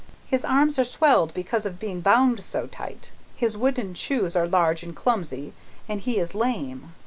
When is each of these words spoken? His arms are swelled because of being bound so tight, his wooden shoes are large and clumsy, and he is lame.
His 0.25 0.43
arms 0.43 0.79
are 0.79 0.83
swelled 0.83 1.31
because 1.35 1.63
of 1.67 1.77
being 1.79 2.01
bound 2.01 2.41
so 2.41 2.65
tight, 2.65 3.11
his 3.35 3.55
wooden 3.55 3.93
shoes 3.93 4.35
are 4.35 4.47
large 4.47 4.81
and 4.81 4.95
clumsy, 4.95 5.53
and 5.87 6.01
he 6.01 6.17
is 6.17 6.33
lame. 6.33 6.93